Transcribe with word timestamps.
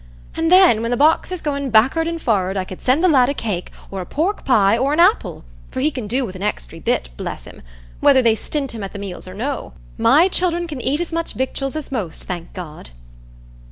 And 0.35 0.51
then, 0.51 0.81
when 0.81 0.89
the 0.89 0.97
box 0.97 1.31
is 1.31 1.41
goin' 1.43 1.69
back'ard 1.69 2.07
and 2.07 2.19
forrard, 2.19 2.57
I 2.57 2.63
could 2.65 2.81
send 2.81 3.03
the 3.03 3.07
lad 3.07 3.29
a 3.29 3.35
cake, 3.35 3.69
or 3.91 4.01
a 4.01 4.05
pork 4.07 4.43
pie, 4.43 4.75
or 4.75 4.93
an 4.93 4.99
apple; 4.99 5.45
for 5.69 5.79
he 5.79 5.91
can 5.91 6.07
do 6.07 6.25
with 6.25 6.35
an 6.35 6.41
extry 6.41 6.79
bit, 6.79 7.09
bless 7.17 7.43
him! 7.45 7.61
whether 7.99 8.23
they 8.23 8.33
stint 8.33 8.71
him 8.71 8.83
at 8.83 8.93
the 8.93 8.97
meals 8.97 9.27
or 9.27 9.35
no. 9.35 9.73
My 9.99 10.27
children 10.27 10.65
can 10.65 10.81
eat 10.81 11.01
as 11.01 11.13
much 11.13 11.33
victuals 11.35 11.75
as 11.75 11.91
most, 11.91 12.23
thank 12.23 12.51
God!" 12.53 12.89